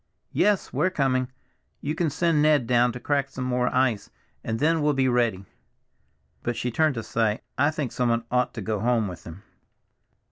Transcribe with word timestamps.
"Yes! 0.33 0.73
we're 0.73 0.89
coming. 0.89 1.27
You 1.79 1.93
can 1.93 2.09
send 2.09 2.41
Ned 2.41 2.65
down 2.65 2.89
now 2.89 2.93
to 2.93 2.99
crack 2.99 3.29
some 3.29 3.43
more 3.43 3.67
ice, 3.71 4.09
and 4.43 4.57
then 4.57 4.81
we'll 4.81 4.93
be 4.95 5.07
ready." 5.07 5.45
But 6.41 6.55
she 6.55 6.71
turned 6.71 6.95
to 6.95 7.03
say, 7.03 7.41
"I 7.55 7.69
think 7.69 7.91
someone 7.91 8.25
ought 8.31 8.51
to 8.55 8.61
go 8.63 8.79
home 8.79 9.07
with 9.07 9.25
him." 9.25 9.43